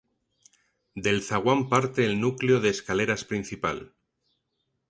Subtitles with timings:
[0.95, 3.93] Del zaguán parte el núcleo de escaleras principal.